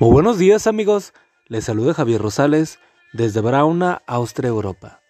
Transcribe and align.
Muy 0.00 0.12
buenos 0.12 0.38
días 0.38 0.66
amigos, 0.66 1.12
les 1.46 1.64
saluda 1.64 1.92
Javier 1.92 2.22
Rosales 2.22 2.78
desde 3.12 3.42
Brauna, 3.42 4.00
Austria, 4.06 4.48
Europa, 4.48 5.02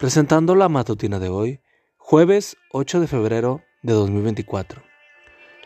presentando 0.00 0.56
la 0.56 0.68
matutina 0.68 1.20
de 1.20 1.28
hoy, 1.28 1.60
jueves 1.96 2.56
8 2.72 2.98
de 2.98 3.06
febrero 3.06 3.60
de 3.82 3.92
2024. 3.92 4.82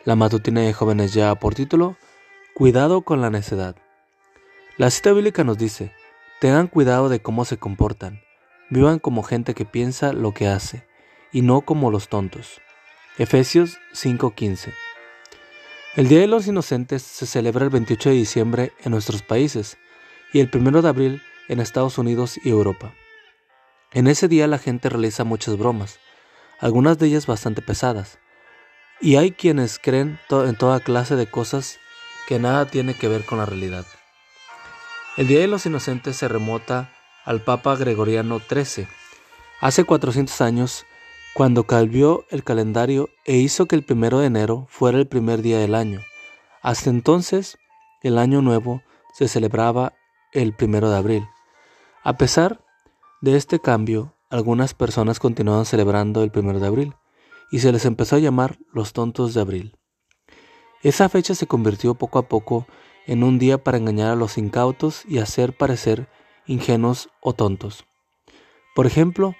La 0.04 0.14
matutina 0.14 0.60
de 0.60 0.74
jóvenes 0.74 1.14
ya 1.14 1.34
por 1.36 1.54
título, 1.54 1.96
Cuidado 2.54 3.00
con 3.00 3.22
la 3.22 3.30
necedad. 3.30 3.76
La 4.76 4.90
cita 4.90 5.10
bíblica 5.14 5.42
nos 5.42 5.56
dice, 5.56 5.94
tengan 6.42 6.66
cuidado 6.66 7.08
de 7.08 7.22
cómo 7.22 7.46
se 7.46 7.56
comportan, 7.56 8.20
vivan 8.68 8.98
como 8.98 9.22
gente 9.22 9.54
que 9.54 9.64
piensa 9.64 10.12
lo 10.12 10.34
que 10.34 10.48
hace, 10.48 10.86
y 11.32 11.40
no 11.40 11.62
como 11.62 11.90
los 11.90 12.10
tontos. 12.10 12.60
Efesios 13.16 13.78
5:15 13.94 14.74
el 15.96 16.08
Día 16.08 16.20
de 16.20 16.26
los 16.26 16.46
Inocentes 16.46 17.02
se 17.02 17.24
celebra 17.24 17.64
el 17.64 17.70
28 17.70 18.10
de 18.10 18.14
diciembre 18.16 18.72
en 18.84 18.92
nuestros 18.92 19.22
países 19.22 19.78
y 20.30 20.40
el 20.40 20.50
1 20.52 20.82
de 20.82 20.88
abril 20.88 21.22
en 21.48 21.58
Estados 21.58 21.96
Unidos 21.96 22.38
y 22.44 22.50
Europa. 22.50 22.92
En 23.92 24.06
ese 24.06 24.28
día 24.28 24.46
la 24.46 24.58
gente 24.58 24.90
realiza 24.90 25.24
muchas 25.24 25.56
bromas, 25.56 25.98
algunas 26.60 26.98
de 26.98 27.06
ellas 27.06 27.26
bastante 27.26 27.62
pesadas, 27.62 28.18
y 29.00 29.16
hay 29.16 29.30
quienes 29.30 29.78
creen 29.78 30.18
en 30.28 30.56
toda 30.56 30.80
clase 30.80 31.16
de 31.16 31.30
cosas 31.30 31.78
que 32.28 32.38
nada 32.38 32.66
tiene 32.66 32.92
que 32.92 33.08
ver 33.08 33.24
con 33.24 33.38
la 33.38 33.46
realidad. 33.46 33.86
El 35.16 35.28
Día 35.28 35.40
de 35.40 35.46
los 35.46 35.64
Inocentes 35.64 36.16
se 36.16 36.28
remota 36.28 36.92
al 37.24 37.40
Papa 37.40 37.74
Gregoriano 37.74 38.38
XIII. 38.38 38.86
Hace 39.62 39.84
400 39.84 40.42
años, 40.42 40.84
cuando 41.36 41.64
cambió 41.64 42.24
el 42.30 42.42
calendario 42.42 43.10
e 43.26 43.36
hizo 43.36 43.66
que 43.66 43.76
el 43.76 43.84
primero 43.84 44.20
de 44.20 44.26
enero 44.26 44.64
fuera 44.70 44.96
el 44.96 45.06
primer 45.06 45.42
día 45.42 45.58
del 45.58 45.74
año. 45.74 46.00
Hasta 46.62 46.88
entonces, 46.88 47.58
el 48.02 48.16
año 48.16 48.40
nuevo 48.40 48.80
se 49.12 49.28
celebraba 49.28 49.92
el 50.32 50.54
primero 50.54 50.88
de 50.88 50.96
abril. 50.96 51.28
A 52.02 52.16
pesar 52.16 52.64
de 53.20 53.36
este 53.36 53.60
cambio, 53.60 54.14
algunas 54.30 54.72
personas 54.72 55.18
continuaban 55.18 55.66
celebrando 55.66 56.22
el 56.22 56.30
primero 56.30 56.58
de 56.58 56.68
abril 56.68 56.94
y 57.50 57.58
se 57.58 57.70
les 57.70 57.84
empezó 57.84 58.16
a 58.16 58.20
llamar 58.20 58.56
los 58.72 58.94
tontos 58.94 59.34
de 59.34 59.42
abril. 59.42 59.76
Esa 60.82 61.10
fecha 61.10 61.34
se 61.34 61.46
convirtió 61.46 61.96
poco 61.96 62.18
a 62.18 62.28
poco 62.28 62.66
en 63.06 63.22
un 63.22 63.38
día 63.38 63.62
para 63.62 63.76
engañar 63.76 64.10
a 64.10 64.16
los 64.16 64.38
incautos 64.38 65.04
y 65.06 65.18
hacer 65.18 65.54
parecer 65.54 66.08
ingenuos 66.46 67.10
o 67.20 67.34
tontos. 67.34 67.84
Por 68.74 68.86
ejemplo, 68.86 69.34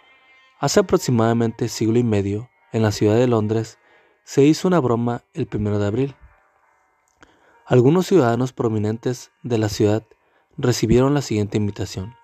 Hace 0.58 0.80
aproximadamente 0.80 1.68
siglo 1.68 1.98
y 1.98 2.02
medio, 2.02 2.48
en 2.72 2.80
la 2.80 2.90
ciudad 2.90 3.16
de 3.16 3.26
Londres, 3.26 3.78
se 4.24 4.42
hizo 4.42 4.66
una 4.66 4.80
broma 4.80 5.22
el 5.34 5.46
primero 5.46 5.78
de 5.78 5.86
abril. 5.86 6.14
Algunos 7.66 8.06
ciudadanos 8.06 8.54
prominentes 8.54 9.32
de 9.42 9.58
la 9.58 9.68
ciudad 9.68 10.02
recibieron 10.56 11.12
la 11.12 11.20
siguiente 11.20 11.58
invitación. 11.58 12.14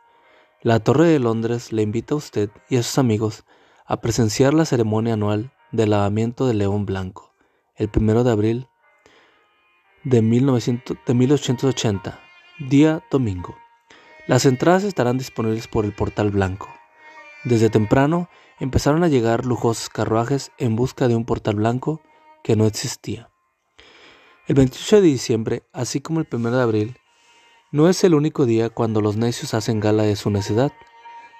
La 0.62 0.80
Torre 0.80 1.08
de 1.08 1.18
Londres 1.18 1.72
le 1.72 1.82
invita 1.82 2.14
a 2.14 2.16
usted 2.18 2.48
y 2.70 2.78
a 2.78 2.82
sus 2.82 2.96
amigos 2.96 3.44
a 3.84 4.00
presenciar 4.00 4.54
la 4.54 4.64
ceremonia 4.64 5.12
anual 5.12 5.52
de 5.70 5.86
lavamiento 5.86 6.46
del 6.46 6.56
león 6.56 6.86
blanco, 6.86 7.34
el 7.76 7.90
primero 7.90 8.24
de 8.24 8.30
abril 8.30 8.66
de, 10.04 10.22
1880, 10.22 12.20
día 12.70 13.04
domingo. 13.10 13.58
Las 14.26 14.46
entradas 14.46 14.84
estarán 14.84 15.18
disponibles 15.18 15.68
por 15.68 15.84
el 15.84 15.92
portal 15.92 16.30
blanco. 16.30 16.70
Desde 17.44 17.70
temprano 17.70 18.28
empezaron 18.60 19.02
a 19.02 19.08
llegar 19.08 19.46
lujosos 19.46 19.88
carruajes 19.88 20.52
en 20.58 20.76
busca 20.76 21.08
de 21.08 21.16
un 21.16 21.24
portal 21.24 21.56
blanco 21.56 22.00
que 22.44 22.54
no 22.54 22.66
existía. 22.66 23.30
El 24.46 24.54
28 24.54 24.96
de 24.96 25.02
diciembre, 25.02 25.62
así 25.72 26.00
como 26.00 26.20
el 26.20 26.28
1 26.30 26.50
de 26.50 26.62
abril, 26.62 26.96
no 27.72 27.88
es 27.88 28.04
el 28.04 28.14
único 28.14 28.44
día 28.44 28.70
cuando 28.70 29.00
los 29.00 29.16
necios 29.16 29.54
hacen 29.54 29.80
gala 29.80 30.02
de 30.02 30.14
su 30.14 30.30
necedad. 30.30 30.72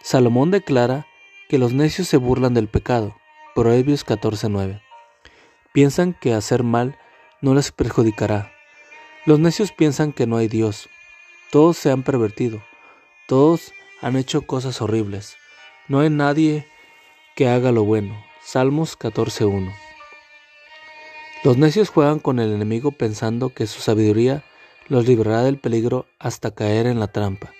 Salomón 0.03 0.51
declara 0.51 1.07
que 1.49 1.59
los 1.59 1.73
necios 1.73 2.09
se 2.09 2.17
burlan 2.17 2.55
del 2.55 2.69
pecado. 2.69 3.15
Proverbios 3.55 4.05
14:9. 4.05 4.81
Piensan 5.73 6.15
que 6.15 6.33
hacer 6.33 6.63
mal 6.63 6.99
no 7.43 7.55
les 7.55 7.71
perjudicará. 7.71 8.51
Los 9.27 9.39
necios 9.39 9.73
piensan 9.73 10.13
que 10.13 10.27
no 10.27 10.37
hay 10.37 10.49
Dios. 10.49 10.89
Todos 11.51 11.77
se 11.77 11.91
han 11.91 12.03
pervertido. 12.03 12.63
Todos 13.29 13.73
han 14.01 14.17
hecho 14.17 14.43
cosas 14.43 14.81
horribles. 14.81 15.37
No 15.93 16.01
hay 16.01 16.09
nadie 16.09 16.67
que 17.37 17.49
haga 17.51 17.71
lo 17.71 17.85
bueno. 17.85 18.15
Salmos 18.43 18.99
14.1. 18.99 19.71
Los 21.45 21.59
necios 21.59 21.91
juegan 21.91 22.19
con 22.19 22.39
el 22.39 22.51
enemigo 22.51 22.93
pensando 22.93 23.51
que 23.51 23.67
su 23.67 23.83
sabiduría 23.83 24.43
los 24.89 25.07
librará 25.07 25.43
del 25.43 25.61
peligro 25.61 26.07
hasta 26.19 26.55
caer 26.55 26.87
en 26.87 26.99
la 26.99 27.09
trampa. 27.09 27.53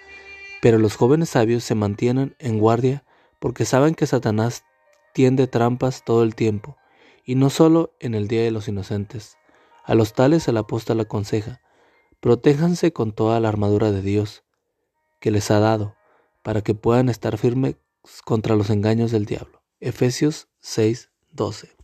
Pero 0.63 0.79
los 0.79 0.97
jóvenes 0.97 1.29
sabios 1.29 1.63
se 1.63 1.75
mantienen 1.75 2.35
en 2.39 2.59
guardia 2.59 3.05
porque 3.39 3.67
saben 3.67 3.95
que 3.95 4.07
Satanás 4.07 4.65
tiende 5.13 5.47
trampas 5.47 6.03
todo 6.03 6.23
el 6.23 6.35
tiempo, 6.35 6.79
y 7.27 7.35
no 7.35 7.51
solo 7.51 7.93
en 8.01 8.15
el 8.15 8.29
Día 8.29 8.45
de 8.45 8.51
los 8.51 8.67
Inocentes. 8.67 9.37
A 9.85 9.95
los 9.95 10.15
tales 10.15 10.49
el 10.49 10.57
apóstol 10.57 11.01
aconseja, 11.01 11.61
protéjanse 12.21 12.95
con 12.95 13.13
toda 13.13 13.41
la 13.41 13.51
armadura 13.51 13.93
de 13.93 14.01
Dios 14.01 14.43
que 15.21 15.31
les 15.31 15.51
ha 15.51 15.59
dado, 15.59 15.97
para 16.43 16.63
que 16.63 16.75
puedan 16.75 17.11
estar 17.11 17.37
firmes 17.37 17.77
contra 18.25 18.57
los 18.57 18.71
engaños 18.71 19.11
del 19.11 19.25
diablo. 19.25 19.63
Efesios 19.81 20.49
6:12. 20.61 21.77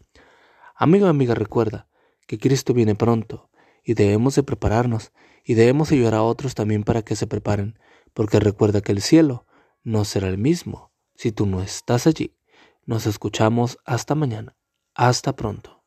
Amigo 0.75 1.07
amiga, 1.07 1.35
recuerda 1.35 1.89
que 2.27 2.39
Cristo 2.39 2.75
viene 2.75 2.95
pronto 2.95 3.51
y 3.83 3.95
debemos 3.95 4.35
de 4.35 4.43
prepararnos 4.43 5.13
y 5.45 5.55
debemos 5.55 5.91
ayudar 5.93 6.15
a 6.15 6.23
otros 6.23 6.55
también 6.55 6.85
para 6.85 7.03
que 7.03 7.17
se 7.17 7.27
preparen, 7.27 7.79
porque 8.15 8.39
recuerda 8.39 8.81
que 8.81 8.93
el 8.93 9.03
cielo 9.03 9.47
no 9.83 10.05
será 10.05 10.29
el 10.29 10.39
mismo 10.39 10.93
si 11.15 11.33
tú 11.33 11.47
no 11.47 11.63
estás 11.63 12.07
allí. 12.07 12.37
Nos 12.85 13.07
escuchamos 13.07 13.79
hasta 13.85 14.15
mañana. 14.15 14.57
Hasta 14.95 15.35
pronto. 15.35 15.78